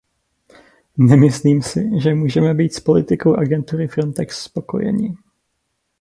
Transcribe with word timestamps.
Nemyslím 0.97 1.61
si, 1.61 1.89
že 2.03 2.15
můžeme 2.15 2.53
být 2.53 2.73
s 2.73 2.79
politikou 2.79 3.35
agentury 3.35 3.87
Frontex 3.87 4.39
spokojeni. 4.43 5.13